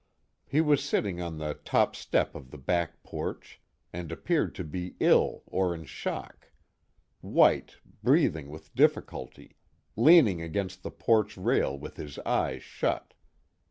He 0.47 0.61
was 0.61 0.83
sitting 0.83 1.21
on 1.21 1.37
the 1.37 1.53
top 1.63 1.95
step 1.95 2.33
of 2.33 2.49
the 2.49 2.57
back 2.57 3.03
porch, 3.03 3.61
and 3.93 4.11
appeared 4.11 4.55
to 4.55 4.63
be 4.63 4.95
ill 4.99 5.43
or 5.45 5.75
in 5.75 5.85
shock: 5.85 6.49
white, 7.21 7.75
breathing 8.01 8.49
with 8.49 8.73
difficulty, 8.73 9.57
leaning 9.95 10.41
against 10.41 10.81
the 10.81 10.89
porch 10.89 11.37
rail 11.37 11.77
with 11.77 11.97
his 11.97 12.17
eyes 12.25 12.63
shut. 12.63 13.13